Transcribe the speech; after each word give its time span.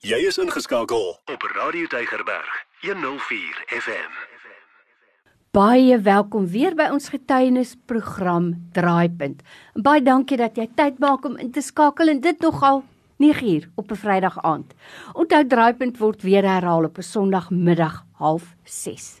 Jy 0.00 0.16
is 0.24 0.38
ingeskakel 0.40 1.10
op 1.28 1.42
Radio 1.52 1.84
Deigerberg 1.92 2.52
104 2.80 3.58
FM. 3.68 4.14
Baie 5.52 5.98
welkom 6.00 6.46
weer 6.48 6.72
by 6.72 6.86
ons 6.88 7.10
getuienisprogram 7.12 8.46
Draaipunt. 8.72 9.42
Baie 9.76 10.00
dankie 10.00 10.38
dat 10.40 10.56
jy 10.56 10.70
tyd 10.72 11.02
maak 11.04 11.28
om 11.28 11.36
in 11.36 11.50
te 11.52 11.60
skakel 11.60 12.08
en 12.14 12.22
dit 12.24 12.40
nogal 12.40 12.80
9uur 13.20 13.66
op 13.76 13.92
'n 13.92 14.00
Vrydag 14.00 14.38
aand. 14.40 14.72
Onthou 15.12 15.44
Draaipunt 15.46 16.00
word 16.00 16.22
weer 16.22 16.48
herhaal 16.48 16.88
op 16.88 16.96
'n 16.96 17.02
Sondagmiddag 17.02 18.04
06:30. 18.16 19.20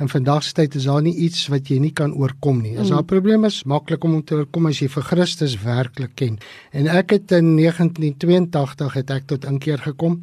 in 0.00 0.08
vandag 0.08 0.42
se 0.42 0.52
tyd 0.52 0.74
is 0.74 0.84
daar 0.84 1.02
nie 1.02 1.14
iets 1.14 1.46
wat 1.46 1.68
jy 1.68 1.78
nie 1.78 1.92
kan 1.92 2.14
oorkom 2.14 2.62
nie. 2.62 2.78
As 2.78 2.88
daar 2.88 2.98
'n 2.98 3.00
mm. 3.00 3.06
probleem 3.06 3.44
is, 3.44 3.64
maklik 3.64 4.04
om 4.04 4.24
te 4.24 4.34
oorkom 4.34 4.66
as 4.66 4.78
jy 4.78 4.88
vir 4.88 5.02
Christus 5.02 5.62
werklik 5.62 6.14
ken. 6.14 6.38
En 6.72 6.86
ek 6.86 7.10
het 7.10 7.32
in 7.32 7.56
1982 7.56 8.92
het 8.92 9.10
ek 9.10 9.26
tot 9.26 9.44
inkeer 9.44 9.78
gekom 9.78 10.22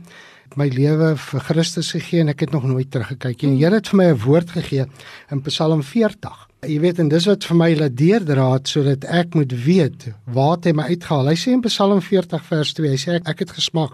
my 0.56 0.68
lewe 0.74 1.16
vir 1.18 1.40
Christus 1.40 1.92
gegee 1.92 2.24
en 2.24 2.30
ek 2.30 2.40
het 2.40 2.52
nog 2.52 2.64
nooit 2.64 2.90
teruggekyk 2.92 3.42
nie. 3.44 3.58
Die 3.58 3.66
Here 3.66 3.76
het 3.76 3.88
vir 3.88 3.98
my 3.98 4.06
'n 4.06 4.18
woord 4.26 4.50
gegee 4.50 4.86
in 5.32 5.42
Psalm 5.42 5.84
40. 5.84 6.48
Jy 6.68 6.82
weet 6.84 6.98
en 7.00 7.08
dis 7.08 7.26
wat 7.30 7.46
vir 7.48 7.56
my 7.56 7.68
laat 7.80 7.94
deurdraad 7.96 8.68
sodat 8.68 9.06
ek 9.08 9.38
moet 9.40 9.54
weet 9.64 10.10
waar 10.36 10.58
hy 10.66 10.74
my 10.76 10.90
uitgehaal. 10.92 11.30
Hy 11.32 11.36
sê 11.40 11.54
in 11.56 11.62
Psalm 11.64 12.02
40 12.04 12.44
vers 12.44 12.74
2, 12.76 12.90
hy 12.92 12.98
sê 13.00 13.14
ek, 13.16 13.30
ek 13.32 13.44
het 13.46 13.54
gesmaak 13.56 13.94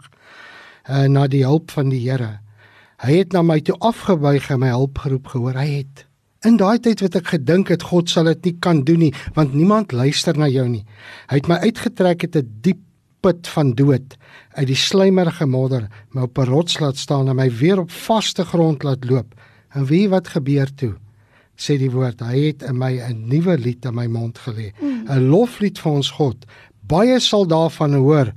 uh, 0.90 1.04
na 1.06 1.28
die 1.30 1.44
hulp 1.46 1.70
van 1.76 1.92
die 1.94 2.02
Here. 2.02 2.40
Hy 3.04 3.20
het 3.20 3.36
na 3.36 3.44
my 3.46 3.60
toe 3.62 3.76
afgebuig 3.78 4.48
en 4.56 4.64
my 4.64 4.72
hulp 4.74 5.04
geroep 5.04 5.30
gehoor. 5.36 5.60
Hy 5.62 5.84
het 5.84 6.08
in 6.50 6.58
daai 6.58 6.82
tyd 6.82 7.04
wat 7.06 7.20
ek 7.20 7.30
gedink 7.36 7.70
het 7.72 7.86
God 7.92 8.10
sal 8.10 8.26
dit 8.32 8.50
nie 8.50 8.56
kan 8.66 8.82
doen 8.88 9.06
nie 9.06 9.12
want 9.38 9.54
niemand 9.54 9.94
luister 9.94 10.34
na 10.40 10.50
jou 10.50 10.66
nie. 10.72 10.82
Hy 11.30 11.44
het 11.44 11.52
my 11.52 11.62
uitgetrek 11.68 12.26
uit 12.26 12.36
'n 12.36 12.42
die 12.42 12.74
diep 12.74 12.82
put 13.24 13.48
van 13.48 13.72
dood 13.78 14.18
uit 14.58 14.68
die 14.68 14.76
slijmerige 14.76 15.46
modder 15.46 15.88
my 16.12 16.26
op 16.26 16.38
'n 16.40 16.50
rots 16.50 16.80
laat 16.80 16.98
staan 16.98 17.30
en 17.30 17.36
my 17.36 17.50
weer 17.52 17.80
op 17.80 17.92
vaste 17.92 18.44
grond 18.44 18.84
laat 18.84 19.06
loop. 19.06 19.36
En 19.76 19.86
wie 19.86 20.10
wat 20.10 20.28
gebeur 20.28 20.74
toe? 20.74 21.03
Sê 21.56 21.78
die 21.78 21.92
woord, 21.92 22.22
hy 22.22 22.48
het 22.48 22.64
in 22.64 22.78
my 22.78 23.00
'n 23.00 23.28
nuwe 23.30 23.58
lied 23.58 23.86
in 23.86 23.96
my 23.96 24.08
mond 24.08 24.38
gelê, 24.38 24.74
'n 24.82 25.06
mm. 25.06 25.30
loflied 25.30 25.80
vir 25.80 25.92
ons 25.92 26.10
God. 26.12 26.46
Baie 26.88 27.20
sal 27.20 27.46
daarvan 27.46 27.94
hoor 27.94 28.34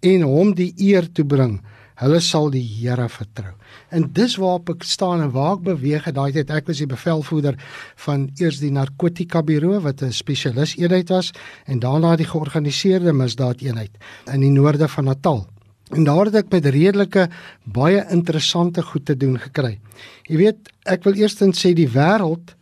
en 0.00 0.22
hom 0.22 0.54
die 0.54 0.72
eer 0.78 1.08
toe 1.12 1.24
bring. 1.24 1.60
Hulle 2.00 2.20
sal 2.24 2.48
die 2.50 2.64
Here 2.64 3.08
vertrou. 3.12 3.52
En 3.92 4.06
dis 4.16 4.36
waarop 4.40 4.70
ek 4.72 4.86
staan 4.88 5.20
en 5.20 5.32
waar 5.34 5.58
ek 5.58 5.66
beweeg 5.66 6.06
het 6.08 6.16
daai 6.16 6.32
tyd. 6.32 6.50
Ek 6.50 6.70
was 6.70 6.80
die 6.80 6.88
bevelvoerder 6.88 7.58
van 8.06 8.30
eers 8.40 8.60
die 8.62 8.72
narkotika 8.72 9.42
buro 9.42 9.80
wat 9.84 10.02
'n 10.02 10.12
spesialis 10.12 10.76
eenheid 10.78 11.10
was 11.10 11.32
en 11.66 11.78
daarna 11.78 12.16
die 12.16 12.26
georganiseerde 12.26 13.12
misdaad 13.12 13.60
eenheid 13.60 13.92
in 14.32 14.40
die 14.40 14.50
noorde 14.50 14.88
van 14.88 15.04
Natal. 15.04 15.46
En 15.90 16.04
daar 16.04 16.24
het 16.24 16.34
ek 16.34 16.52
met 16.52 16.66
redelike 16.66 17.28
baie 17.64 18.06
interessante 18.10 18.82
goed 18.82 19.04
te 19.04 19.16
doen 19.16 19.38
gekry. 19.38 19.78
Jy 20.28 20.36
weet, 20.36 20.68
ek 20.86 21.04
wil 21.04 21.14
eerstens 21.14 21.66
sê 21.66 21.74
die 21.74 21.88
wêreld 21.88 22.54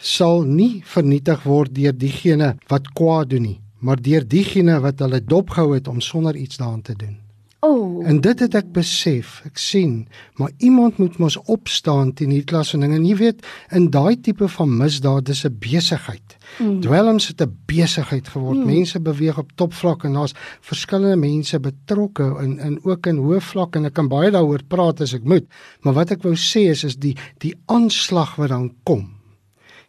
sal 0.00 0.42
nie 0.42 0.82
vernietig 0.84 1.42
word 1.42 1.74
deur 1.74 1.92
diegene 1.92 2.54
wat 2.68 2.92
kwaad 2.92 3.30
doen 3.30 3.42
nie, 3.42 3.60
maar 3.78 4.00
deur 4.00 4.26
diegene 4.28 4.80
wat 4.80 4.98
hulle 4.98 5.20
dopgehou 5.24 5.74
het 5.74 5.88
om 5.88 6.00
sonder 6.00 6.36
iets 6.36 6.56
daaraan 6.56 6.82
te 6.82 6.96
doen. 6.96 7.24
Oh. 7.64 8.06
En 8.06 8.18
dit 8.20 8.40
het 8.44 8.54
ek 8.58 8.66
besef, 8.76 9.38
ek 9.48 9.56
sien, 9.60 9.92
maar 10.36 10.50
iemand 10.60 10.98
moet 11.00 11.16
mos 11.22 11.38
opstaan 11.48 12.10
teen 12.12 12.34
hierdie 12.34 12.50
klas 12.50 12.74
van 12.74 12.84
dinge. 12.84 12.98
En 12.98 13.06
jy 13.08 13.14
weet, 13.16 13.46
in 13.72 13.86
daai 13.94 14.18
tipe 14.20 14.48
van 14.56 14.74
misdaad 14.82 15.32
is 15.32 15.44
'n 15.46 15.56
besigheid. 15.64 16.36
Mm. 16.58 16.80
Dwelms 16.84 17.28
het 17.28 17.40
'n 17.40 17.56
besigheid 17.66 18.28
geword. 18.28 18.58
Mm. 18.58 18.66
Mense 18.66 19.00
beweeg 19.00 19.38
op 19.38 19.52
topvlak 19.54 20.04
en 20.04 20.12
daar's 20.12 20.34
verskillende 20.60 21.16
mense 21.16 21.60
betrokke 21.60 22.36
in 22.42 22.58
in 22.58 22.78
ook 22.84 23.06
in 23.06 23.16
hoë 23.16 23.40
vlak 23.40 23.76
en 23.76 23.84
ek 23.84 23.94
kan 23.94 24.08
baie 24.08 24.30
daaroor 24.30 24.62
praat 24.68 25.00
as 25.00 25.14
ek 25.14 25.24
moet. 25.24 25.46
Maar 25.80 25.92
wat 25.92 26.10
ek 26.10 26.22
wou 26.22 26.34
sê 26.36 26.68
is 26.68 26.84
is 26.84 26.96
die 26.96 27.16
die 27.38 27.54
aanslag 27.66 28.36
wat 28.36 28.48
dan 28.48 28.74
kom. 28.82 29.13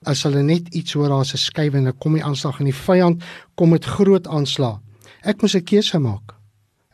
As 0.06 0.24
hulle 0.28 0.44
net 0.46 0.70
iets 0.74 0.94
hoor 0.94 1.10
daar's 1.10 1.34
'n 1.34 1.38
skuif 1.42 1.74
en 1.74 1.84
dan 1.84 1.98
kom 1.98 2.14
die 2.14 2.24
aanslag 2.24 2.60
en 2.60 2.66
die 2.66 2.80
vyand 2.88 3.24
kom 3.56 3.70
met 3.70 3.86
groot 3.86 4.28
aanslag. 4.28 4.80
Ek 5.24 5.42
moes 5.42 5.56
'n 5.56 5.64
keuse 5.64 6.00
maak. 6.00 6.36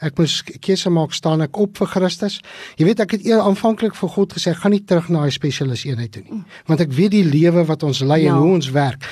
Ek 0.02 0.18
moes 0.18 0.42
keuse 0.42 0.90
maak 0.90 1.14
staan 1.14 1.42
ek 1.42 1.58
op 1.58 1.78
vir 1.78 1.88
Christus. 1.88 2.40
Jy 2.78 2.86
weet 2.86 3.00
ek 3.00 3.12
het 3.12 3.26
eers 3.26 3.44
aanvanklik 3.46 3.96
vir 3.96 4.10
God 4.10 4.34
gesê 4.34 4.52
ek 4.52 4.58
gaan 4.58 4.72
nie 4.72 4.86
terug 4.86 5.10
na 5.10 5.24
hy 5.24 5.30
spesialis 5.30 5.86
eenheid 5.86 6.12
toe 6.12 6.24
nie. 6.24 6.44
Want 6.66 6.82
ek 6.82 6.92
weet 6.92 7.12
die 7.12 7.24
lewe 7.24 7.66
wat 7.66 7.84
ons 7.84 8.02
lei 8.02 8.24
ja. 8.24 8.34
en 8.34 8.42
hoe 8.42 8.54
ons 8.54 8.72
werk. 8.72 9.06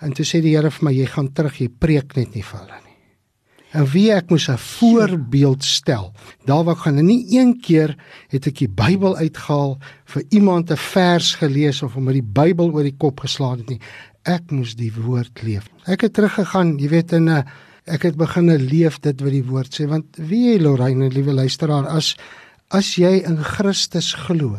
En 0.00 0.12
toe 0.12 0.24
sê 0.24 0.40
die 0.42 0.56
Here 0.56 0.70
vir 0.70 0.84
my 0.84 0.92
jy 0.92 1.06
gaan 1.06 1.32
terug, 1.32 1.60
jy 1.60 1.68
preek 1.68 2.16
net 2.16 2.34
nie 2.34 2.42
vir 2.42 2.58
hulle 2.58 2.81
wie 3.72 4.10
ek 4.12 4.30
moes 4.30 4.48
'n 4.48 4.58
voorbeeld 4.58 5.64
stel. 5.64 6.12
Daar 6.44 6.64
waar 6.64 6.76
gaan 6.76 7.04
nie 7.04 7.26
een 7.38 7.60
keer 7.60 7.96
het 8.28 8.46
ek 8.46 8.58
die 8.58 8.68
Bybel 8.68 9.16
uitgehaal 9.16 9.78
vir 10.04 10.22
iemand 10.28 10.70
'n 10.70 10.76
vers 10.76 11.34
gelees 11.34 11.82
of 11.82 11.96
om 11.96 12.04
met 12.04 12.14
die 12.14 12.30
Bybel 12.32 12.72
oor 12.72 12.82
die 12.82 12.96
kop 12.98 13.20
geslaan 13.20 13.58
het 13.58 13.68
nie. 13.68 13.80
Ek 14.22 14.50
moes 14.50 14.74
die 14.74 14.92
woord 14.92 15.42
leef. 15.42 15.68
Ek 15.86 16.00
het 16.00 16.12
teruggegaan, 16.12 16.78
jy 16.78 16.88
weet 16.88 17.12
in 17.12 17.28
'n 17.28 17.44
ek 17.90 18.04
het 18.06 18.18
begine 18.18 18.58
leef 18.58 19.00
dit 19.02 19.22
wat 19.22 19.34
die 19.34 19.46
woord 19.46 19.74
sê 19.74 19.88
want 19.90 20.18
wie 20.30 20.52
jy 20.52 20.58
Lorraine 20.62 21.08
liewe 21.10 21.34
luisteraar 21.34 21.88
as 21.90 22.14
as 22.70 22.94
jy 22.96 23.22
in 23.26 23.40
Christus 23.42 24.12
glo 24.14 24.58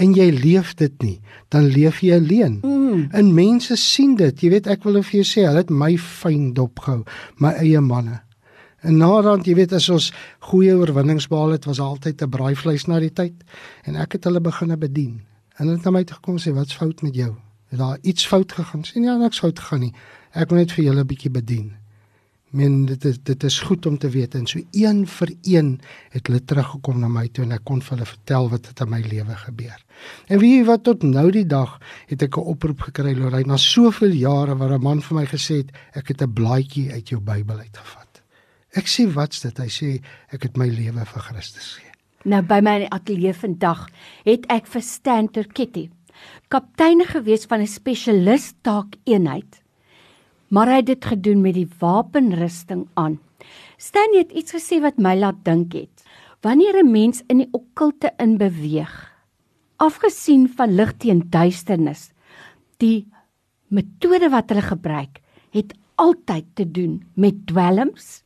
en 0.00 0.14
jy 0.16 0.30
leef 0.34 0.74
dit 0.80 0.94
nie 1.02 1.18
dan 1.54 1.68
leef 1.70 2.00
jy 2.02 2.18
alleen 2.18 2.58
mm. 2.64 3.10
en 3.14 3.34
mense 3.34 3.76
sien 3.78 4.16
dit 4.18 4.42
jy 4.42 4.50
weet 4.56 4.66
ek 4.66 4.84
wil 4.88 4.98
vir 5.02 5.20
jou 5.20 5.28
sê 5.28 5.46
hulle 5.46 5.62
het 5.62 5.70
my 5.70 5.94
fyn 6.00 6.50
dopgehou 6.56 7.04
my 7.38 7.54
eie 7.62 7.82
manne 7.84 8.18
en 8.82 8.96
naderhand 8.96 9.46
jy 9.46 9.54
weet 9.54 9.72
as 9.72 9.88
ons 9.88 10.12
goeie 10.50 10.76
oorwinnings 10.76 11.28
behaal 11.28 11.50
het 11.56 11.64
was 11.64 11.80
altyd 11.80 12.22
'n 12.22 12.28
braaivleis 12.28 12.86
na 12.86 13.00
die 13.00 13.12
tyd. 13.12 13.34
En 13.84 13.96
ek 13.96 14.12
het 14.12 14.24
hulle 14.24 14.40
begine 14.40 14.76
bedien. 14.76 15.20
En 15.56 15.66
hulle 15.66 15.76
het 15.76 15.84
na 15.84 15.90
my 15.90 16.04
toe 16.04 16.16
gekom 16.16 16.38
sê 16.38 16.52
wat's 16.52 16.76
fout 16.76 17.02
met 17.02 17.14
jou? 17.14 17.36
Is 17.70 17.78
daar 17.78 17.98
iets 18.02 18.26
fout 18.26 18.52
gegaan? 18.52 18.82
Sê 18.82 18.98
ja 18.98 19.16
niks 19.16 19.38
fout 19.38 19.58
gegaan 19.58 19.80
nie. 19.80 19.94
Ek 20.32 20.50
wil 20.50 20.58
net 20.58 20.72
vir 20.72 20.84
julle 20.84 21.00
'n 21.00 21.06
bietjie 21.06 21.30
bedien. 21.30 21.72
Men 22.50 22.84
dit 22.86 23.04
is, 23.04 23.18
dit 23.22 23.44
is 23.44 23.60
goed 23.60 23.86
om 23.86 23.98
te 23.98 24.08
weet. 24.10 24.34
En 24.34 24.46
so 24.46 24.58
een 24.70 25.06
vir 25.06 25.30
een 25.42 25.80
het 26.10 26.26
hulle 26.26 26.44
teruggekom 26.44 26.98
na 26.98 27.08
my 27.08 27.28
toe 27.28 27.44
en 27.44 27.52
ek 27.52 27.64
kon 27.64 27.82
vir 27.82 27.96
hulle 27.96 28.06
vertel 28.06 28.50
wat 28.50 28.66
het 28.66 28.80
in 28.80 28.90
my 28.90 29.00
lewe 29.00 29.36
gebeur. 29.44 29.84
En 30.26 30.38
wie 30.38 30.64
wat 30.64 30.82
tot 30.82 31.02
nou 31.02 31.30
die 31.30 31.46
dag 31.46 31.78
het 32.06 32.22
ek 32.22 32.36
'n 32.36 32.50
oproep 32.54 32.80
gekry 32.80 33.14
Lorraine. 33.14 33.46
Na 33.46 33.56
soveel 33.56 34.12
jare 34.12 34.56
waar 34.56 34.74
'n 34.78 34.82
man 34.82 35.00
vir 35.00 35.16
my 35.16 35.26
gesê 35.26 35.62
het 35.62 35.70
ek 35.94 36.08
het 36.08 36.22
'n 36.22 36.32
blaadjie 36.32 36.92
uit 36.92 37.08
jou 37.08 37.20
Bybel 37.20 37.58
uitgevat. 37.58 37.99
Ek 38.76 38.86
sê 38.86 39.06
wat's 39.14 39.40
dit? 39.40 39.58
Hy 39.58 39.68
sê 39.68 40.02
ek 40.32 40.42
het 40.42 40.56
my 40.56 40.68
lewe 40.68 41.04
vir 41.04 41.22
Christus 41.28 41.76
gegee. 41.76 41.88
Nou 42.24 42.42
by 42.42 42.60
my 42.60 42.88
ateljee 42.92 43.32
vandag 43.32 43.86
het 44.26 44.44
ek 44.52 44.66
vir 44.68 44.82
Stanter 44.84 45.46
Kitty, 45.48 45.88
kaptein 46.48 47.00
gewees 47.08 47.46
van 47.48 47.60
'n 47.60 47.66
spesialis 47.66 48.52
taak 48.62 48.96
eenheid 49.06 49.60
maar 50.50 50.70
hy 50.70 50.80
het 50.82 50.90
dit 50.90 51.10
gedoen 51.12 51.42
met 51.44 51.56
die 51.56 51.68
wapenrusting 51.80 52.86
aan. 52.98 53.18
Stan 53.80 54.16
het 54.18 54.32
iets 54.36 54.54
gesê 54.54 54.80
wat 54.82 54.98
my 54.98 55.14
laat 55.18 55.40
dink 55.46 55.74
het. 55.78 56.04
Wanneer 56.42 56.82
'n 56.82 56.90
mens 56.90 57.22
in 57.28 57.38
die 57.38 57.48
okkulte 57.52 58.12
in 58.18 58.36
beweeg, 58.38 59.12
afgesien 59.76 60.48
van 60.48 60.74
lig 60.74 60.92
teen 60.96 61.22
duisternis, 61.30 62.10
die 62.78 63.06
metode 63.68 64.30
wat 64.30 64.48
hulle 64.48 64.62
gebruik, 64.62 65.20
het 65.50 65.74
altyd 65.94 66.44
te 66.54 66.70
doen 66.70 67.04
met 67.14 67.46
dwelms 67.46 68.22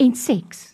en 0.00 0.14
seks. 0.16 0.64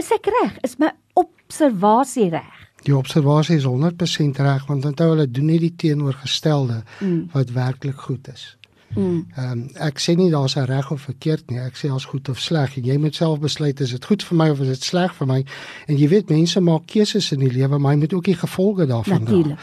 Is 0.00 0.10
ek 0.14 0.30
reg? 0.32 0.58
Is 0.66 0.78
my 0.80 0.90
observasie 1.18 2.30
reg? 2.32 2.58
Die 2.82 2.96
observasie 2.96 3.60
is 3.60 3.68
100% 3.68 4.40
reg 4.42 4.66
want 4.66 4.88
onthou 4.88 5.12
hulle 5.12 5.28
doen 5.30 5.52
nie 5.52 5.60
die 5.62 5.74
teenoorgestelde 5.78 6.82
mm. 6.98 7.20
wat 7.36 7.54
werklik 7.54 8.00
goed 8.08 8.28
is. 8.32 8.56
Mm. 8.94 9.26
Ehm 9.36 9.52
um, 9.52 9.60
ek 9.80 10.00
sê 10.02 10.14
nie 10.18 10.30
daar's 10.30 10.56
'n 10.56 10.66
reg 10.68 10.90
of 10.90 11.00
verkeerd 11.00 11.50
nie. 11.50 11.58
Ek 11.58 11.76
sê 11.76 11.88
as 11.92 12.04
goed 12.04 12.28
of 12.28 12.40
sleg. 12.40 12.74
Jy 12.74 12.96
moet 12.98 13.14
self 13.14 13.40
besluit 13.40 13.80
is 13.80 13.90
dit 13.90 14.04
goed 14.04 14.22
vir 14.22 14.36
my 14.36 14.48
of 14.50 14.60
is 14.60 14.68
dit 14.68 14.84
sleg 14.84 15.14
vir 15.14 15.26
my. 15.26 15.44
En 15.86 15.96
jy 15.96 16.08
weet 16.08 16.30
mense 16.30 16.60
maak 16.60 16.86
keuses 16.86 17.32
in 17.32 17.40
die 17.40 17.52
lewe, 17.52 17.78
maar 17.78 17.92
jy 17.92 17.98
moet 17.98 18.12
ook 18.12 18.24
die 18.24 18.36
gevolge 18.36 18.86
daarvan 18.86 19.24
dra. 19.24 19.56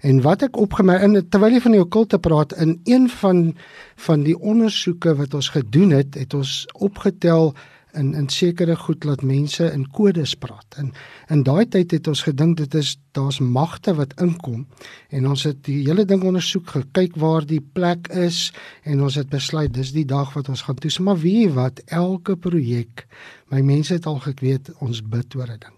En 0.00 0.20
wat 0.22 0.42
ek 0.42 0.56
opgemerk 0.56 1.02
in 1.02 1.28
terwyl 1.28 1.52
jy 1.52 1.60
van 1.60 1.72
die 1.72 1.80
okkulte 1.80 2.18
praat 2.18 2.52
in 2.52 2.80
een 2.84 3.08
van 3.08 3.56
van 3.96 4.22
die 4.22 4.38
ondersoeke 4.38 5.16
wat 5.16 5.34
ons 5.34 5.48
gedoen 5.48 5.90
het, 5.90 6.14
het 6.14 6.34
ons 6.34 6.66
opgetel 6.74 7.54
in 7.96 8.14
in 8.14 8.28
sekere 8.28 8.76
goed 8.76 9.04
laat 9.04 9.22
mense 9.22 9.66
in 9.72 9.86
kodes 9.90 10.34
praat. 10.34 10.76
En 10.76 10.92
in 11.32 11.42
daai 11.42 11.66
tyd 11.68 11.90
het 11.96 12.08
ons 12.08 12.22
gedink 12.22 12.56
dit 12.56 12.74
is 12.74 12.96
daar's 13.16 13.40
magte 13.40 13.94
wat 13.96 14.12
inkom 14.20 14.66
en 15.08 15.28
ons 15.28 15.46
het 15.48 15.62
die 15.64 15.82
hele 15.86 16.04
ding 16.04 16.22
ondersoek 16.22 16.74
gekyk 16.76 17.16
waar 17.16 17.46
die 17.46 17.60
plek 17.60 18.08
is 18.08 18.52
en 18.84 19.02
ons 19.02 19.16
het 19.16 19.30
besluit 19.32 19.72
dis 19.74 19.92
die 19.96 20.06
dag 20.06 20.34
wat 20.34 20.48
ons 20.48 20.66
gaan 20.66 20.76
toets. 20.76 20.98
Maar 20.98 21.18
wie 21.24 21.48
wat 21.50 21.82
elke 21.86 22.36
projek, 22.36 23.06
my 23.50 23.60
mense 23.60 23.94
het 23.94 24.06
al 24.06 24.20
geweet 24.20 24.72
ons 24.80 25.02
bid 25.02 25.34
oor 25.36 25.50
'n 25.50 25.60
ding. 25.60 25.75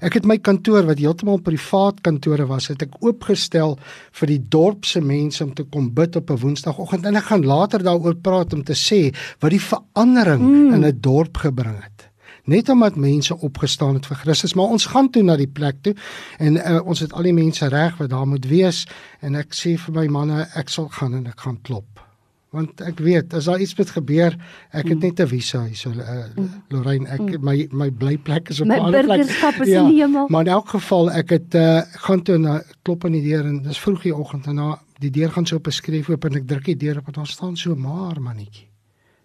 Ek 0.00 0.14
het 0.18 0.26
my 0.28 0.38
kantoor 0.38 0.86
wat 0.88 0.98
heeltemal 0.98 1.40
privaat 1.44 2.00
kantore 2.06 2.46
was, 2.48 2.68
het 2.72 2.82
ek 2.82 2.98
oopgestel 3.04 3.76
vir 4.20 4.32
die 4.32 4.40
dorp 4.52 4.84
se 4.88 5.00
mense 5.00 5.44
om 5.44 5.54
te 5.54 5.64
kom 5.64 5.90
bid 5.94 6.16
op 6.16 6.30
'n 6.30 6.40
Woensdagoggend 6.42 7.06
en 7.06 7.16
ek 7.16 7.30
gaan 7.30 7.44
later 7.46 7.82
daaroor 7.82 8.16
praat 8.16 8.52
om 8.52 8.62
te 8.64 8.74
sê 8.74 9.14
wat 9.40 9.50
die 9.50 9.62
verandering 9.62 10.42
mm. 10.42 10.74
in 10.74 10.86
'n 10.86 11.00
dorp 11.00 11.36
gebring 11.36 11.82
het. 11.82 12.08
Net 12.44 12.68
omdat 12.68 12.96
mense 12.96 13.36
opgestaan 13.38 13.94
het 13.94 14.06
vir 14.06 14.16
Christus, 14.16 14.54
maar 14.54 14.72
ons 14.72 14.86
gaan 14.86 15.10
toe 15.10 15.22
na 15.22 15.36
die 15.36 15.46
plek 15.46 15.82
toe 15.82 15.94
en 16.38 16.56
uh, 16.56 16.80
ons 16.84 17.00
het 17.00 17.12
al 17.12 17.22
die 17.22 17.36
mense 17.36 17.68
reg 17.68 17.96
wat 17.98 18.10
daar 18.10 18.26
moet 18.26 18.46
wees 18.46 18.86
en 19.20 19.34
ek 19.34 19.52
sê 19.54 19.76
vir 19.78 19.94
my 19.94 20.06
manne 20.06 20.48
ek 20.54 20.68
sal 20.68 20.88
gaan 20.88 21.14
en 21.14 21.26
ek 21.26 21.40
gaan 21.40 21.60
klop 21.62 22.09
want 22.50 22.80
ek 22.82 22.98
weet 22.98 23.34
as 23.34 23.46
daar 23.46 23.62
iets 23.62 23.76
moet 23.78 23.90
gebeur 23.94 24.34
ek 24.70 24.88
het 24.88 24.98
mm. 24.98 25.04
net 25.06 25.20
'n 25.20 25.26
visa 25.26 25.64
hier 25.64 25.76
so 25.76 25.90
uh, 25.90 26.26
Lorraine 26.68 27.06
ek 27.08 27.20
mm. 27.20 27.44
my 27.46 27.68
my 27.70 27.90
blyplek 27.90 28.50
is 28.50 28.60
op 28.60 28.66
'n 28.66 28.78
ander 28.78 29.04
plek 29.04 29.20
is 29.20 29.68
ja, 29.68 29.80
in 29.80 29.88
die 29.94 30.02
hemel. 30.02 30.28
maar 30.28 30.46
in 30.46 30.52
elk 30.52 30.68
geval 30.68 31.10
ek 31.10 31.30
het 31.30 31.54
uh, 31.54 31.82
gaan 32.06 32.22
toe 32.22 32.38
na 32.38 32.62
klop 32.82 33.04
aan 33.04 33.12
die 33.12 33.22
deur 33.22 33.46
en 33.46 33.62
dis 33.62 33.78
vroeg 33.78 34.02
die 34.02 34.14
oggend 34.14 34.46
en 34.46 34.54
na 34.54 34.78
die 35.00 35.10
deur 35.10 35.30
gaan 35.30 35.46
so 35.46 35.56
op 35.56 35.66
'n 35.66 35.70
skreef 35.72 36.08
oop 36.08 36.24
en 36.24 36.36
ek 36.36 36.46
druk 36.46 36.64
die 36.64 36.76
deur 36.76 36.98
op 36.98 37.06
en 37.06 37.12
daar 37.12 37.26
staan 37.26 37.56
so 37.56 37.74
maar 37.76 38.20
mannetjie. 38.20 38.68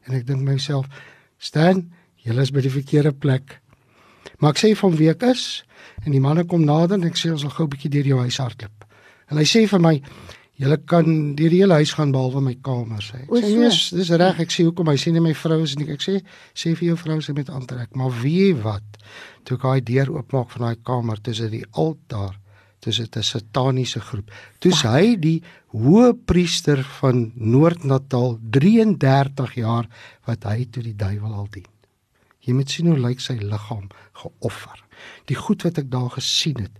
En 0.08 0.14
ek 0.14 0.28
dink 0.28 0.42
myself 0.42 0.86
staan 1.38 1.92
jy 2.24 2.34
is 2.42 2.52
by 2.52 2.62
die 2.62 2.74
verkeerde 2.74 3.14
plek. 3.14 3.60
Maar 4.40 4.52
ek 4.52 4.58
sê 4.58 4.76
van 4.76 4.96
wie 4.96 5.10
ek 5.10 5.24
is 5.24 5.66
en 6.06 6.12
die 6.12 6.22
manne 6.22 6.46
kom 6.46 6.64
nader 6.66 6.98
en 6.98 7.04
ek 7.04 7.18
sê 7.18 7.32
ons 7.32 7.42
sal 7.42 7.50
gou 7.50 7.66
'n 7.66 7.70
bietjie 7.70 7.90
deur 7.90 8.06
jou 8.06 8.20
huis 8.20 8.38
hardloop. 8.38 8.86
En 9.30 9.38
hy 9.38 9.44
sê 9.44 9.68
vir 9.68 9.80
my 9.80 10.02
Julle 10.56 10.78
kan 10.88 11.08
deur 11.36 11.52
die 11.52 11.60
hele 11.60 11.82
huis 11.82 11.92
gaan 11.98 12.14
behalwe 12.16 12.40
my 12.46 12.54
kamer 12.64 13.04
sê. 13.04 13.26
Ek 13.26 13.44
sê 13.44 13.52
nee, 13.60 13.72
dis 14.00 14.12
reg. 14.22 14.40
Ek 14.40 14.54
sê 14.54 14.64
hoekom? 14.64 14.88
Hy 14.88 15.02
sê 15.02 15.12
net 15.12 15.26
my 15.26 15.34
vrou 15.36 15.60
is 15.66 15.76
nie. 15.76 15.90
Ek 15.92 16.04
sê 16.04 16.22
sê 16.56 16.72
vir 16.80 16.94
jou 16.94 16.98
vrou 17.02 17.20
sy 17.24 17.36
met 17.36 17.52
aantrek. 17.52 17.92
Maar 18.00 18.14
wie 18.22 18.54
wat? 18.64 19.02
Toe 19.44 19.58
ek 19.60 19.68
daai 19.68 19.84
deur 19.90 20.14
oopmaak 20.16 20.54
van 20.56 20.70
daai 20.70 20.82
kamer 20.88 21.20
tussen 21.26 21.52
die 21.52 21.66
altaar, 21.74 22.40
tussen 22.80 23.12
'n 23.12 23.24
sataniese 23.24 24.00
groep. 24.00 24.32
Toe's 24.64 24.84
hy 24.88 25.18
die 25.20 25.42
hoë 25.76 26.14
priester 26.26 26.84
van 27.02 27.32
Noord-Natal 27.36 28.40
33 28.40 29.56
jaar 29.60 29.90
wat 30.26 30.44
hy 30.48 30.68
toe 30.72 30.84
die 30.84 30.96
duiwel 30.96 31.34
al 31.34 31.50
dien. 31.52 31.68
Jy 32.46 32.54
moet 32.54 32.70
sien 32.70 32.88
hoe 32.88 33.00
lyk 33.00 33.20
sy 33.20 33.36
liggaam 33.42 33.90
geoffer. 34.14 34.80
Die 35.28 35.36
goed 35.36 35.66
wat 35.66 35.78
ek 35.82 35.92
daar 35.92 36.12
gesien 36.14 36.62
het. 36.62 36.76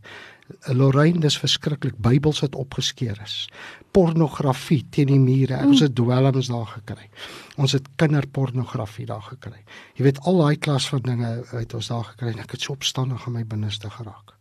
Lorraine 0.70 1.20
dis 1.24 1.38
verskriklik 1.42 1.98
Bybels 1.98 2.40
wat 2.44 2.56
opgeskeur 2.56 3.18
is. 3.24 3.48
Pornografie 3.96 4.84
teen 4.94 5.10
die 5.10 5.20
mure. 5.20 5.58
Ons 5.66 5.82
het 5.82 5.96
dwelms 5.98 6.52
daar 6.52 6.70
gekry. 6.76 7.10
Ons 7.58 7.74
het 7.78 7.88
kinderpornografie 7.98 9.08
daar 9.10 9.26
gekry. 9.26 9.64
Jy 9.98 10.06
weet 10.10 10.22
al 10.30 10.44
daai 10.44 10.56
klas 10.62 10.90
van 10.92 11.02
dinge 11.06 11.34
het 11.50 11.74
ons 11.74 11.90
daar 11.90 12.06
gekry 12.12 12.36
en 12.36 12.46
ek 12.46 12.58
het 12.58 12.68
so 12.68 12.78
opstandig 12.78 13.26
aan 13.26 13.40
my 13.40 13.46
binneste 13.56 13.90
geraak. 13.90 14.36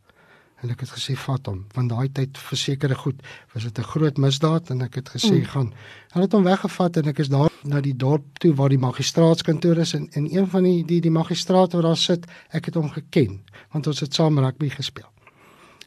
En 0.65 0.73
ek 0.73 0.85
het 0.85 0.93
gesê 0.97 1.17
vat 1.21 1.49
hom 1.49 1.65
want 1.77 1.93
daai 1.93 2.09
tyd 2.13 2.39
versekerde 2.41 2.97
goed 3.01 3.25
was 3.55 3.65
dit 3.65 3.79
'n 3.79 3.91
groot 3.93 4.17
misdaad 4.17 4.71
en 4.71 4.83
ek 4.83 4.95
het 5.01 5.09
gesê 5.17 5.41
mm. 5.41 5.49
gaan. 5.53 5.73
Hulle 6.13 6.25
het 6.25 6.33
hom 6.33 6.45
weggevat 6.45 6.97
en 6.97 7.09
ek 7.09 7.19
is 7.19 7.29
daar 7.29 7.51
na 7.65 7.81
die 7.81 7.97
dorp 7.97 8.25
toe 8.39 8.55
waar 8.55 8.69
die 8.69 8.79
magistraatskantoor 8.79 9.79
is 9.79 9.95
en 9.95 10.09
en 10.13 10.29
een 10.37 10.47
van 10.47 10.63
die 10.63 10.85
die 10.85 11.01
die 11.01 11.11
magistrate 11.11 11.77
wat 11.77 11.85
daar 11.85 11.97
sit, 11.97 12.27
ek 12.51 12.65
het 12.65 12.75
hom 12.75 12.91
geken 12.91 13.41
want 13.73 13.87
ons 13.87 14.01
het 14.01 14.15
saam 14.15 14.39
rugby 14.39 14.69
gespeel. 14.69 15.14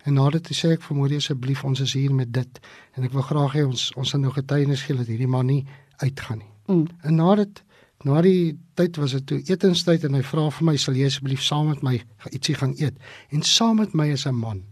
En 0.07 0.15
nadat 0.15 0.47
sê 0.55 0.71
ek 0.77 0.85
vermoed 0.85 1.11
asseblief 1.17 1.65
ons 1.67 1.83
is 1.83 1.93
hier 1.97 2.13
met 2.15 2.31
dit 2.31 2.59
en 2.95 3.03
ek 3.03 3.15
wil 3.15 3.25
graag 3.27 3.57
hê 3.59 3.65
ons 3.67 3.89
ons 3.99 4.13
sal 4.13 4.23
nou 4.23 4.31
getuienis 4.31 4.85
gee 4.87 4.95
dat 4.95 5.09
hierdie 5.11 5.27
man 5.27 5.49
nie 5.51 5.63
uitgaan 5.99 6.39
nie. 6.39 6.51
Mm. 6.71 6.85
En 7.09 7.19
nadat 7.19 7.63
na 8.07 8.21
die 8.23 8.55
tyd 8.79 8.99
was 9.01 9.15
dit 9.17 9.25
toe 9.27 9.39
etenstyd 9.41 10.05
en 10.07 10.15
hy 10.15 10.23
vra 10.23 10.45
vir 10.53 10.67
my 10.69 10.75
sal 10.79 10.95
jy 10.95 11.09
asseblief 11.09 11.43
saam 11.43 11.73
met 11.73 11.83
my 11.83 11.97
ietsie 12.31 12.55
gaan 12.55 12.75
eet. 12.79 12.95
En 13.35 13.43
saam 13.43 13.81
met 13.81 13.95
my 13.97 14.07
is 14.13 14.27
'n 14.27 14.37
man 14.37 14.63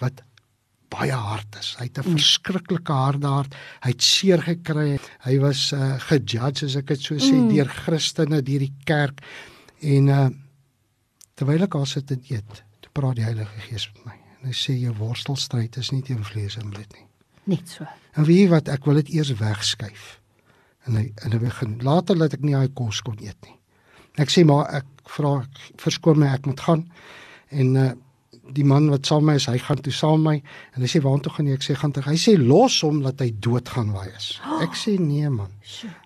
wat 0.00 0.22
baie 0.94 1.12
hard 1.12 1.60
is. 1.60 1.74
Hy 1.78 1.88
het 1.90 1.98
'n 1.98 2.08
mm. 2.08 2.16
verskriklike 2.16 2.92
harde 2.92 3.26
hart. 3.26 3.54
Hy 3.84 3.90
het 3.90 4.02
seer 4.02 4.42
gekry. 4.42 4.98
Hy 5.26 5.38
was 5.44 5.72
uh, 5.72 5.98
gejudge 6.08 6.64
as 6.64 6.76
ek 6.76 6.86
dit 6.86 7.00
so 7.00 7.14
sê 7.18 7.34
mm. 7.34 7.48
deur 7.52 7.68
Christene, 7.68 8.42
deur 8.42 8.64
die 8.64 8.74
kerk. 8.84 9.20
En 9.80 10.08
uh, 10.08 10.28
terwyl 11.34 11.62
ek 11.62 11.74
al 11.74 11.86
sit 11.86 12.10
en 12.10 12.22
eet, 12.30 12.64
toe 12.80 12.92
praat 12.92 13.16
die 13.16 13.24
Heilige 13.24 13.68
Gees 13.68 13.90
met 13.92 14.04
my. 14.06 14.23
Hy 14.44 14.52
sê 14.52 14.76
jou 14.76 14.92
worstelstryd 14.98 15.76
is 15.80 15.90
nie 15.94 16.02
teen 16.04 16.24
vlees 16.24 16.58
en 16.60 16.70
bloed 16.70 16.92
nie. 16.96 17.06
Net 17.54 17.68
so. 17.68 17.86
En 18.16 18.26
wie 18.28 18.44
wat 18.48 18.68
ek 18.72 18.86
wil 18.88 19.00
dit 19.00 19.14
eers 19.16 19.32
wegskuif. 19.40 20.18
En 20.88 20.98
hy 21.00 21.08
en 21.24 21.32
hy 21.32 21.40
begin 21.40 21.78
later 21.84 22.18
laat 22.18 22.36
ek 22.36 22.44
nie 22.44 22.56
daai 22.56 22.72
kos 22.76 23.00
kon 23.04 23.16
eet 23.20 23.38
nie. 23.46 23.56
Ek 24.20 24.30
sê 24.30 24.44
maar 24.46 24.68
ek 24.80 24.88
vra 25.16 25.38
verskoon 25.80 26.20
my 26.22 26.30
ek 26.32 26.48
moet 26.48 26.60
gaan 26.64 26.84
en 27.54 27.76
uh, 27.80 27.90
die 28.54 28.64
man 28.68 28.90
wat 28.92 29.08
saam 29.08 29.24
met 29.24 29.34
my 29.34 29.40
is, 29.40 29.46
hy 29.48 29.58
gaan 29.64 29.80
toe 29.80 29.92
saam 29.94 30.22
met 30.22 30.44
my 30.44 30.76
en 30.76 30.84
hy 30.84 30.90
sê 30.92 31.00
waartoe 31.04 31.32
gaan 31.34 31.48
jy? 31.48 31.58
Ek 31.58 31.66
sê 31.66 31.76
gaan 31.80 31.94
terug. 31.96 32.10
Hy 32.12 32.20
sê 32.20 32.36
los 32.40 32.78
hom 32.84 33.00
dat 33.04 33.22
hy 33.24 33.30
dood 33.44 33.68
gaan 33.72 33.92
waai 33.96 34.10
is. 34.12 34.34
Ek 34.64 34.76
sê 34.78 34.98
nee 35.00 35.30
man. 35.32 35.52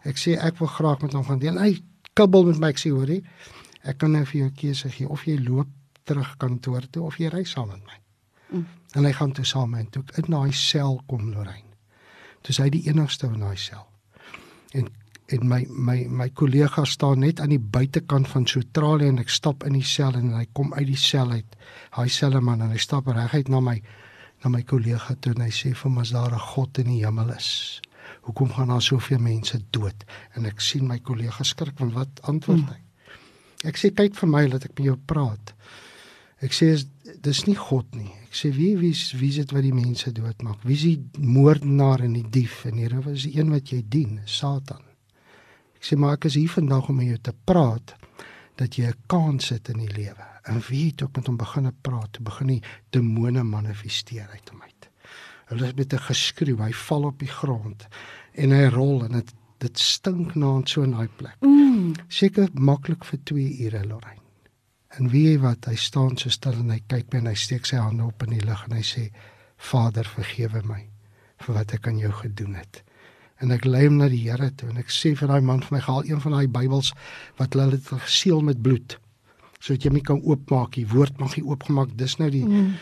Ek 0.09 0.21
sê 0.21 0.38
ek 0.38 0.62
wil 0.62 0.71
graag 0.78 1.02
met 1.04 1.16
hom 1.18 1.26
gaan 1.26 1.42
deel. 1.42 1.59
Hy 1.59 1.80
kibbel 2.18 2.47
met 2.52 2.62
my 2.62 2.73
ek 2.75 2.83
sê 2.83 2.95
hoorie. 2.95 3.23
Ek 3.88 3.99
kan 3.99 4.14
nou 4.14 4.25
vir 4.30 4.45
jou 4.45 4.52
keuse 4.62 4.90
gee 4.95 5.11
of 5.11 5.26
jy 5.26 5.38
loop 5.42 5.71
terug 6.09 6.37
kantoor 6.40 6.87
toe 6.92 7.09
of 7.11 7.18
jy 7.21 7.30
ry 7.35 7.45
saam 7.47 7.73
met 7.73 7.83
my. 7.83 7.99
Mm. 8.50 8.66
En 8.96 9.04
hy 9.04 9.12
gaan 9.12 9.32
toe 9.32 9.44
saam 9.44 9.74
en 9.74 9.90
toe 9.90 10.02
in 10.16 10.30
daai 10.32 10.52
sel 10.52 11.02
kom 11.06 11.32
Lorraine. 11.32 11.74
Dis 12.46 12.60
hy 12.62 12.68
die 12.72 12.86
enigste 12.88 13.26
in 13.26 13.40
daai 13.44 13.56
sel. 13.56 13.86
En 14.72 14.88
en 15.28 15.42
my 15.44 15.66
my 15.68 16.06
my 16.08 16.30
kollega 16.32 16.84
staan 16.88 17.20
net 17.20 17.40
aan 17.40 17.52
die 17.52 17.60
buitekant 17.60 18.28
van 18.32 18.46
so 18.48 18.64
tralie 18.72 19.10
en 19.12 19.18
ek 19.20 19.28
stap 19.28 19.64
in 19.68 19.74
die 19.76 19.84
sel 19.84 20.16
en 20.16 20.30
hy 20.32 20.46
kom 20.56 20.72
uit 20.72 20.86
die 20.88 20.96
sel 20.96 21.34
uit. 21.36 21.58
Hy 21.98 22.06
selman 22.08 22.64
en 22.64 22.72
hy 22.72 22.80
stap 22.80 23.10
reguit 23.12 23.50
na 23.52 23.60
my 23.60 23.76
na 24.44 24.52
my 24.54 24.62
kollega 24.62 25.18
toe 25.20 25.34
en 25.34 25.44
hy 25.44 25.50
sê 25.52 25.74
vir 25.76 25.92
my 25.92 26.06
as 26.06 26.14
daar 26.16 26.32
'n 26.32 26.46
God 26.54 26.78
in 26.78 26.88
die 26.94 27.04
hemel 27.04 27.34
is. 27.36 27.82
Hoekom 28.22 28.52
gaan 28.52 28.68
daar 28.68 28.82
soveel 28.82 29.18
mense 29.18 29.60
dood? 29.70 30.04
En 30.34 30.46
ek 30.46 30.60
sien 30.60 30.86
my 30.86 30.98
kollega 30.98 31.44
skrik 31.44 31.76
van 31.76 31.92
wat 31.92 32.20
antwoord 32.22 32.64
mm. 32.64 32.68
hy. 32.68 32.80
Ek 33.68 33.76
sê 33.76 33.90
kyk 33.90 34.14
vir 34.14 34.28
my 34.28 34.46
dat 34.48 34.64
ek 34.64 34.78
met 34.78 34.86
jou 34.86 34.96
praat. 34.96 35.54
Ek 36.40 36.52
sê 36.52 36.70
dis 37.24 37.44
nie 37.46 37.56
God 37.56 37.94
nie. 37.96 38.10
Ek 38.28 38.36
sê 38.36 38.50
wie 38.52 38.74
wie 38.76 38.92
wie 38.92 39.30
is 39.32 39.40
dit 39.40 39.52
wat 39.52 39.64
die 39.64 39.74
mense 39.74 40.12
doodmaak? 40.12 40.60
Wie 40.64 40.76
is 40.76 40.84
die 40.84 41.24
moordenaar 41.24 42.04
en 42.04 42.16
die 42.18 42.26
dief? 42.30 42.64
En 42.68 42.76
hier 42.80 42.94
was 43.04 43.24
die 43.24 43.38
een 43.38 43.50
wat 43.54 43.72
jy 43.72 43.82
dien, 43.88 44.20
Satan. 44.26 44.84
Ek 45.78 45.86
sê 45.86 45.96
maar 45.96 46.18
ek 46.18 46.28
is 46.28 46.36
hier 46.38 46.50
vandag 46.50 46.90
om 46.90 46.98
met 47.00 47.12
jou 47.12 47.20
te 47.30 47.34
praat 47.46 47.94
dat 48.58 48.76
jy 48.76 48.90
'n 48.90 49.02
kans 49.06 49.48
het 49.48 49.68
in 49.68 49.78
die 49.78 49.94
lewe. 49.94 50.26
En 50.44 50.60
wie 50.68 50.86
het 50.90 51.02
ook 51.02 51.16
met 51.16 51.26
hom 51.26 51.36
begin 51.36 51.72
praat, 51.80 52.12
te 52.12 52.22
begin 52.22 52.46
die 52.46 52.62
demone 52.90 53.42
manifesteer 53.42 54.28
uit 54.32 54.48
hom 54.48 54.62
uit. 54.62 54.88
Hulle 55.48 55.66
is 55.66 55.74
met 55.74 55.92
'n 55.92 55.98
geskreeu, 55.98 56.56
hy 56.56 56.72
val 56.72 57.04
op 57.04 57.18
die 57.18 57.34
grond 57.40 57.86
en 58.32 58.50
hy 58.50 58.66
rol 58.68 59.04
en 59.04 59.12
dit 59.12 59.34
dit 59.58 59.78
stink 59.78 60.34
na 60.34 60.56
in 60.56 60.66
so 60.66 60.82
'n 60.82 60.90
daai 60.90 61.08
plek. 61.16 61.36
Mm. 61.40 61.94
Seker 62.08 62.48
maklik 62.52 63.04
vir 63.04 63.18
2 63.24 63.58
ure 63.64 63.84
Lorraine. 63.86 64.27
En 64.98 65.10
wie 65.12 65.28
jy 65.28 65.38
wat 65.42 65.68
hy 65.70 65.76
staan 65.78 66.16
so 66.18 66.30
stil 66.34 66.58
en 66.58 66.72
hy 66.74 66.80
kyk 66.90 67.12
my 67.12 67.22
en 67.22 67.30
hy 67.30 67.38
steek 67.38 67.66
sy 67.68 67.78
hande 67.78 68.06
op 68.06 68.22
in 68.26 68.34
die 68.34 68.44
lug 68.44 68.64
en 68.66 68.76
hy 68.76 68.84
sê 68.86 69.08
Vader 69.70 70.06
vergewe 70.06 70.62
my 70.66 70.82
vir 71.44 71.54
wat 71.54 71.74
ek 71.76 71.86
aan 71.90 72.00
jou 72.02 72.10
gedoen 72.20 72.56
het. 72.58 72.82
En 73.38 73.54
ek 73.54 73.66
lei 73.68 73.84
hom 73.86 74.00
na 74.00 74.08
die 74.10 74.24
Here 74.24 74.50
toe 74.58 74.70
en 74.72 74.80
ek 74.82 74.90
sê 74.90 75.14
vir 75.18 75.30
daai 75.30 75.44
man 75.46 75.62
vir 75.62 75.76
my 75.76 75.82
gehaal 75.84 76.08
een 76.08 76.22
van 76.24 76.34
daai 76.34 76.50
Bybels 76.58 76.92
wat 77.38 77.54
hulle 77.54 77.76
het 77.76 77.90
geseël 78.06 78.42
met 78.46 78.62
bloed 78.62 78.98
sodat 79.58 79.86
jy 79.86 79.90
my 79.90 80.02
kan 80.06 80.20
oopmaak 80.22 80.76
die 80.78 80.86
woord 80.86 81.18
mag 81.18 81.32
jy 81.34 81.42
oopgemaak. 81.42 81.90
Dis 81.98 82.16
nou 82.20 82.28
die 82.30 82.44
mm. 82.46 82.74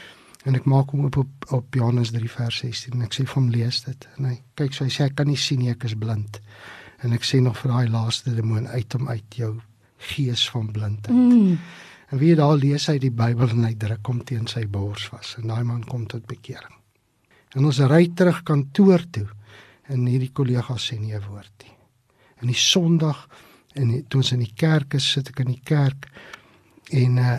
en 0.49 0.58
ek 0.58 0.66
maak 0.68 0.92
hom 0.92 1.06
op 1.08 1.16
op, 1.23 1.46
op 1.56 1.78
Johannes 1.78 2.12
3 2.12 2.28
vers 2.32 2.58
16 2.64 2.96
en 2.96 3.06
ek 3.06 3.16
sê 3.16 3.25
vir 3.25 3.38
hom 3.38 3.49
lees 3.52 3.80
dit. 3.87 4.08
En 4.16 4.28
hy 4.28 4.35
kyk 4.61 4.76
so 4.76 4.85
hy 4.85 4.92
sê 4.92 5.06
ek 5.08 5.16
kan 5.20 5.28
nie 5.30 5.40
sien 5.40 5.62
nie 5.62 5.73
ek 5.73 5.88
is 5.88 5.96
blind. 5.96 6.40
En 7.04 7.16
ek 7.16 7.25
sê 7.28 7.40
nog 7.44 7.56
vir 7.62 7.73
daai 7.73 7.92
laaste 7.92 8.32
demoon 8.37 8.68
uit 8.68 8.96
hom 8.99 9.08
uit 9.08 9.40
jou 9.40 9.52
gees 10.12 10.44
van 10.52 10.68
blindheid. 10.73 11.16
Mm. 11.16 11.56
En 12.11 12.19
wie 12.19 12.35
daar 12.35 12.57
lees 12.57 12.87
hy 12.87 12.99
die 12.99 13.11
Bybel 13.11 13.51
en 13.51 13.65
hy 13.65 13.75
druk 13.75 14.07
hom 14.07 14.25
teen 14.25 14.47
sy 14.47 14.67
bors 14.67 15.09
vas 15.13 15.37
en 15.39 15.49
daai 15.49 15.65
man 15.65 15.85
kom 15.85 16.07
tot 16.07 16.27
bekering 16.27 16.77
en 17.57 17.65
ons 17.65 17.81
ry 17.89 18.07
terug 18.15 18.43
kantoor 18.45 19.05
toe 19.11 19.27
en 19.93 20.07
hierdie 20.09 20.33
kollega 20.35 20.77
sê 20.79 20.99
nie 20.99 21.15
'n 21.15 21.23
woord 21.29 21.53
nie. 21.65 21.75
In 22.43 22.49
die 22.49 22.59
Sondag 22.59 23.29
en 23.75 24.05
toe 24.09 24.21
ons 24.21 24.33
in 24.33 24.41
die 24.41 24.55
kerk 24.55 24.95
is, 24.95 25.11
sit 25.13 25.29
ek 25.29 25.41
in 25.41 25.53
die 25.55 25.63
kerk 25.65 26.09
en 26.91 27.19
uh 27.19 27.39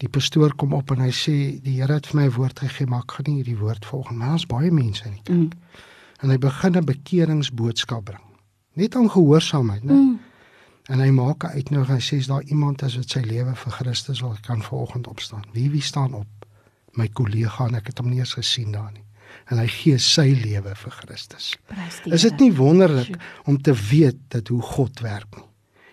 die 0.00 0.08
pastoor 0.08 0.54
kom 0.56 0.72
op 0.72 0.90
en 0.92 1.02
hy 1.04 1.10
sê 1.12 1.60
die 1.60 1.76
Here 1.76 1.92
het 1.92 2.06
vir 2.06 2.20
my 2.20 2.26
'n 2.26 2.32
woord 2.32 2.58
gegee, 2.58 2.86
maar 2.86 3.02
ek 3.02 3.12
gaan 3.12 3.24
nie 3.28 3.42
hierdie 3.42 3.58
woord 3.58 3.84
volg 3.84 4.10
nie. 4.10 4.18
Maar 4.18 4.32
ons 4.32 4.46
baie 4.46 4.70
mense 4.70 5.04
in 5.04 5.12
die 5.12 5.22
kerk. 5.22 5.38
Mm. 5.38 5.50
En 6.22 6.30
hy 6.30 6.38
begin 6.38 6.76
'n 6.76 6.84
bekeringsboodskap 6.84 8.04
bring. 8.04 8.24
Net 8.76 8.96
aan 8.96 9.10
gehoorsaamheid, 9.10 9.84
né? 9.84 9.92
Mm. 9.92 10.18
En 10.90 10.98
hy 10.98 11.10
maak 11.14 11.44
'n 11.44 11.54
uitnodiging. 11.56 11.98
Hy 11.98 12.06
sê 12.06 12.18
as 12.18 12.26
daar 12.26 12.42
iemand 12.42 12.82
is 12.82 12.96
wat 12.96 13.10
sy 13.10 13.20
lewe 13.20 13.54
vir 13.54 13.72
Christus 13.72 14.20
wil 14.20 14.36
kan 14.42 14.62
vanoggend 14.62 15.06
opstaan. 15.06 15.44
Wie 15.52 15.70
wie 15.70 15.82
staan 15.82 16.14
op? 16.14 16.26
My 16.92 17.08
kollega 17.08 17.66
en 17.66 17.74
ek 17.74 17.86
het 17.86 17.98
hom 17.98 18.10
nie 18.10 18.18
eens 18.18 18.34
gesien 18.34 18.72
daar 18.72 18.90
nie 18.92 19.04
en 19.50 19.58
hy 19.58 19.66
gee 19.70 19.98
sy 20.02 20.30
lewe 20.44 20.74
vir 20.78 20.94
Christus. 21.00 21.52
Is 22.06 22.26
dit 22.28 22.44
nie 22.44 22.52
wonderlik 22.56 23.16
om 23.50 23.58
te 23.62 23.74
weet 23.74 24.18
dat 24.34 24.50
hoe 24.52 24.62
God 24.62 25.02
werk 25.04 25.30
nie? 25.36 25.46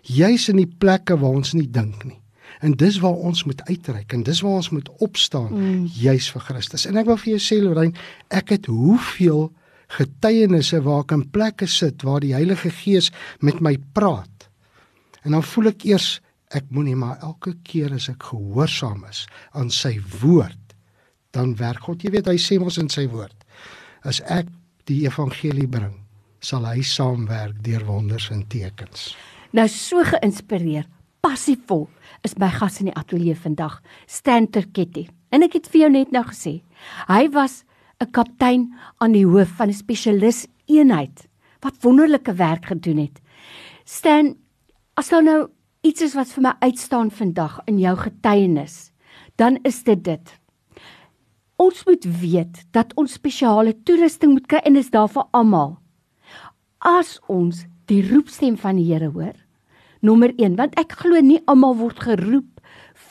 Jy's 0.07 0.47
in 0.51 0.61
die 0.61 0.69
plekke 0.69 1.17
waar 1.19 1.35
ons 1.41 1.53
nie 1.57 1.67
dink 1.67 2.05
nie. 2.07 2.19
En 2.63 2.73
dis 2.79 2.95
waar 3.03 3.17
ons 3.27 3.43
moet 3.45 3.59
uitreik 3.67 4.13
en 4.15 4.23
dis 4.25 4.39
waar 4.41 4.61
ons 4.61 4.69
moet 4.73 4.87
opstaan 5.03 5.49
mm. 5.51 5.81
juis 5.99 6.29
vir 6.33 6.45
Christus. 6.47 6.87
En 6.89 6.97
ek 6.97 7.09
wil 7.09 7.19
vir 7.21 7.33
jou 7.33 7.41
sê 7.43 7.59
Lorraine, 7.61 8.07
ek 8.33 8.55
het 8.55 8.69
hoeveel 8.71 9.49
getuienisse 9.97 10.79
waar 10.85 11.03
ek 11.03 11.13
in 11.17 11.27
plekke 11.33 11.67
sit 11.69 12.05
waar 12.07 12.23
die 12.23 12.33
Heilige 12.35 12.71
Gees 12.73 13.11
met 13.43 13.59
my 13.63 13.75
praat. 13.97 14.31
En 15.27 15.35
dan 15.35 15.43
voel 15.43 15.73
ek 15.73 15.83
eers 15.83 16.21
ek 16.55 16.69
moenie 16.71 16.95
maar 16.95 17.19
elke 17.19 17.51
keer 17.67 17.91
as 17.91 18.07
ek 18.07 18.29
gehoorsaam 18.29 19.03
is 19.09 19.25
aan 19.51 19.67
sy 19.73 19.97
woord 20.21 20.75
dan 21.35 21.57
werk 21.59 21.83
God. 21.83 21.99
Jy 21.99 22.13
weet 22.13 22.29
hy 22.31 22.37
sê 22.39 22.55
ons 22.63 22.79
in 22.79 22.87
sy 22.87 23.03
woord 23.11 23.35
as 24.07 24.21
ek 24.31 24.47
die 24.87 25.01
evangelie 25.03 25.67
bring, 25.67 25.97
sal 26.39 26.63
hy 26.63 26.79
saamwerk 26.85 27.59
deur 27.65 27.83
wonders 27.89 28.29
en 28.31 28.45
tekens. 28.47 29.11
Nou 29.51 29.67
so 29.67 29.99
geïnspireer, 30.07 30.87
passievol 31.19 31.89
is 32.23 32.37
my 32.39 32.47
gas 32.53 32.79
in 32.79 32.87
die 32.87 32.95
ateljee 32.95 33.35
vandag, 33.35 33.81
Stanter 34.07 34.69
Ketty. 34.71 35.09
En 35.35 35.43
ek 35.43 35.59
het 35.59 35.67
vir 35.73 35.83
jou 35.83 35.91
net 35.91 36.15
nou 36.15 36.23
gesê, 36.29 36.61
hy 37.11 37.27
was 37.35 37.65
'n 37.99 38.11
kaptein 38.15 38.71
aan 39.03 39.11
die 39.11 39.27
hoof 39.27 39.57
van 39.59 39.67
'n 39.67 39.73
spesialis 39.73 40.47
eenheid 40.67 41.27
wat 41.59 41.83
wonderlike 41.83 42.33
werk 42.33 42.71
gedoen 42.71 42.97
het. 42.97 43.19
Stan, 43.83 44.37
as 44.97 45.11
daar 45.13 45.23
nou 45.23 45.39
iets 45.85 46.01
is 46.01 46.15
wat 46.17 46.31
vir 46.33 46.43
my 46.47 46.53
uitstaan 46.65 47.11
vandag 47.13 47.59
in 47.69 47.77
jou 47.79 47.93
getuienis, 47.99 48.91
dan 49.37 49.59
is 49.67 49.83
dit 49.85 50.01
dit. 50.03 50.33
Ons 51.61 51.83
moet 51.85 52.05
weet 52.21 52.63
dat 52.73 52.93
ons 52.97 53.17
spesiale 53.17 53.75
toerusting 53.85 54.33
moet 54.33 54.47
kry 54.49 54.61
en 54.65 54.77
is 54.77 54.89
daar 54.93 55.09
vir 55.09 55.25
almal. 55.37 55.77
As 56.81 57.17
ons 57.29 57.63
die 57.89 58.01
roepstem 58.09 58.57
van 58.57 58.77
die 58.77 58.87
Here 58.89 59.09
hoor, 59.13 59.37
nommer 60.01 60.33
1, 60.37 60.57
want 60.57 60.77
ek 60.81 60.97
glo 61.01 61.21
nie 61.21 61.39
almal 61.45 61.77
word 61.77 62.01
geroep 62.01 62.61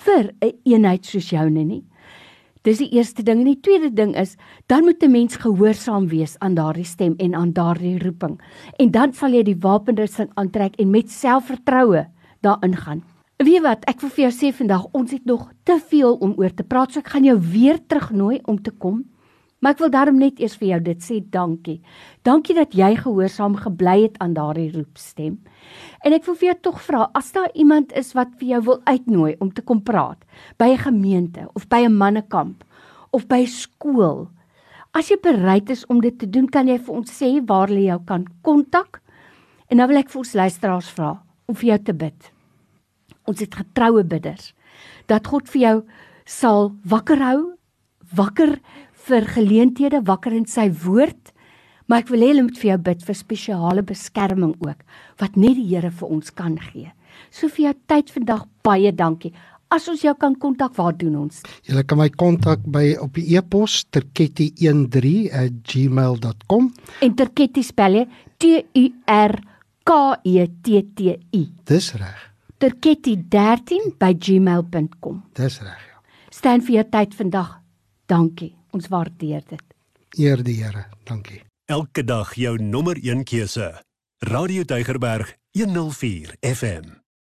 vir 0.06 0.30
'n 0.30 0.34
een 0.42 0.58
eenheid 0.64 1.06
soos 1.06 1.30
joune 1.30 1.64
nie. 1.64 1.84
Dis 2.66 2.80
die 2.82 2.88
eerste 2.98 3.22
ding 3.22 3.44
en 3.44 3.46
die 3.52 3.60
tweede 3.62 3.92
ding 3.94 4.16
is 4.18 4.34
dan 4.66 4.82
moet 4.84 5.02
'n 5.02 5.10
mens 5.10 5.36
gehoorsaam 5.36 6.08
wees 6.08 6.34
aan 6.38 6.54
daardie 6.54 6.84
stem 6.84 7.14
en 7.18 7.34
aan 7.34 7.52
daardie 7.52 7.98
roeping. 7.98 8.40
En 8.78 8.90
dan 8.90 9.12
sal 9.12 9.30
jy 9.30 9.42
die 9.42 9.60
wapenrusting 9.60 10.30
aantrek 10.34 10.74
en 10.76 10.90
met 10.90 11.10
selfvertroue 11.10 12.06
daarin 12.40 12.76
gaan. 12.76 13.02
Wie 13.36 13.60
wat, 13.60 13.84
ek 13.84 14.00
wil 14.00 14.10
vir 14.10 14.24
jou 14.24 14.32
sê 14.32 14.52
vandag, 14.52 14.86
ons 14.92 15.10
het 15.10 15.24
nog 15.24 15.52
te 15.62 15.78
veel 15.88 16.14
om 16.14 16.34
oor 16.36 16.54
te 16.54 16.64
praat, 16.64 16.92
so 16.92 16.98
ek 16.98 17.08
gaan 17.08 17.24
jou 17.24 17.38
weer 17.40 17.78
terugnooi 17.86 18.40
om 18.44 18.62
te 18.62 18.70
kom. 18.70 19.04
Maar 19.66 19.74
ek 19.74 19.80
wil 19.82 19.90
daarom 19.90 20.20
net 20.22 20.38
eers 20.38 20.54
vir 20.60 20.68
jou 20.68 20.76
dit 20.86 21.00
sê 21.02 21.16
dankie. 21.34 21.80
Dankie 22.22 22.54
dat 22.54 22.76
jy 22.78 22.92
gehoorsaam 23.00 23.56
gebly 23.58 23.96
het 24.04 24.20
aan 24.22 24.36
daardie 24.36 24.68
roepstem. 24.70 25.40
En 26.06 26.14
ek 26.14 26.22
wil 26.28 26.36
vir 26.38 26.52
jou 26.52 26.54
tog 26.68 26.78
vra, 26.86 27.08
as 27.18 27.32
daar 27.34 27.50
iemand 27.58 27.90
is 27.98 28.12
wat 28.14 28.30
vir 28.38 28.52
jou 28.52 28.60
wil 28.68 28.78
uitnooi 28.86 29.34
om 29.42 29.50
te 29.50 29.66
kom 29.66 29.82
praat 29.82 30.22
by 30.62 30.70
'n 30.70 30.86
gemeente 30.86 31.48
of 31.58 31.66
by 31.66 31.82
'n 31.82 31.98
mannekamp 31.98 32.62
of 33.10 33.26
by 33.26 33.42
skool, 33.44 34.28
as 34.94 35.10
jy 35.10 35.18
bereid 35.18 35.68
is 35.70 35.84
om 35.86 36.00
dit 36.00 36.16
te 36.18 36.30
doen, 36.30 36.46
kan 36.46 36.68
jy 36.68 36.78
vir 36.78 36.94
ons 36.94 37.10
sê 37.10 37.42
waar 37.44 37.66
hulle 37.66 37.90
jou 37.90 38.00
kan 38.06 38.24
kontak? 38.42 39.02
En 39.68 39.78
dan 39.78 39.88
wil 39.88 39.98
ek 39.98 40.10
vir 40.10 40.18
ons 40.18 40.34
luisteraars 40.34 40.90
vra 40.90 41.22
om 41.48 41.54
vir 41.54 41.68
jou 41.68 41.78
te 41.78 41.92
bid 41.92 42.36
ons 43.26 43.42
het 43.42 43.58
getroue 43.58 44.04
bidders 44.06 44.52
dat 45.10 45.26
God 45.30 45.50
vir 45.50 45.62
jou 45.62 45.76
sal 46.26 46.72
wakker 46.86 47.22
hou 47.22 47.38
wakker 48.16 48.56
vir 49.08 49.22
geleenthede 49.36 49.98
wakker 50.06 50.32
in 50.36 50.46
sy 50.50 50.66
woord 50.84 51.24
maar 51.86 51.98
ek 52.02 52.10
wil 52.10 52.22
hê 52.24 52.28
hulle 52.32 52.46
moet 52.48 52.60
vir 52.60 52.70
jou 52.72 52.80
bid 52.90 53.00
vir 53.08 53.16
spesiale 53.18 53.82
beskerming 53.86 54.54
ook 54.64 54.80
wat 55.22 55.32
net 55.36 55.56
die 55.58 55.68
Here 55.70 55.90
vir 55.90 56.08
ons 56.18 56.28
kan 56.30 56.54
gee 56.68 56.90
so 57.30 57.48
vir 57.48 57.62
jou 57.68 57.74
tyd 57.92 58.06
vandag 58.14 58.42
baie 58.66 58.92
dankie 58.92 59.32
as 59.74 59.88
ons 59.90 60.02
jou 60.04 60.14
kan 60.14 60.34
kontak 60.38 60.72
waar 60.78 60.96
doen 60.98 61.16
ons 61.24 61.34
jy 61.66 61.82
kan 61.82 61.98
my 62.02 62.10
kontak 62.10 62.60
by 62.66 62.96
op 63.02 63.14
die 63.18 63.36
e-pos 63.38 63.72
terketti13@gmail.com 63.96 66.62
en 67.02 67.12
terketti 67.22 67.62
spel 67.66 67.92
jy 68.02 68.06
T 68.36 68.42
U 68.76 68.84
R 69.08 69.32
K 69.86 69.90
E 70.24 70.46
T 70.62 70.82
T 70.94 71.00
I 71.32 71.52
dis 71.64 71.92
reg 71.96 72.36
terketti13@gmail.com. 72.60 75.24
Dis 75.32 75.60
reg, 75.60 75.80
ja. 75.90 76.00
Staan 76.30 76.60
vir 76.60 76.74
jou 76.74 76.84
tyd 76.90 77.14
vandag. 77.14 77.60
Dankie. 78.06 78.56
Ons 78.76 78.90
waardeer 78.92 79.40
dit. 79.48 79.62
Eer 80.20 80.42
die 80.44 80.58
Here. 80.60 80.84
Dankie. 81.08 81.40
Elke 81.64 82.04
dag 82.04 82.34
jou 82.36 82.58
nommer 82.60 83.00
1 83.00 83.24
keuse. 83.24 83.70
Radio 84.18 84.68
Deugerberg 84.68 85.32
104 85.56 86.36
FM. 86.40 86.95